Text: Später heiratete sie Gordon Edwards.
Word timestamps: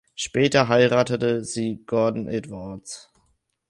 Später 0.15 0.67
heiratete 0.67 1.43
sie 1.43 1.83
Gordon 1.85 2.27
Edwards. 2.27 3.11